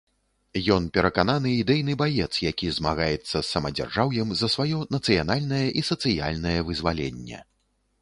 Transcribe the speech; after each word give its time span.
Ён 0.75 0.85
перакананы 0.95 1.51
ідэйны 1.57 1.93
баец, 2.03 2.31
які 2.47 2.73
змагаецца 2.79 3.35
з 3.37 3.43
самадзяржаўем 3.51 4.35
за 4.43 4.53
сваё 4.57 4.83
нацыянальнае 4.99 5.65
і 5.79 5.89
сацыяльнае 5.95 6.59
вызваленне. 6.73 7.49